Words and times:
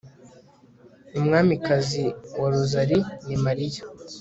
umwamikazi 1.17 2.03
wa 2.39 2.47
rozari 2.53 2.97
ni 3.27 3.35
mariya 3.45 3.81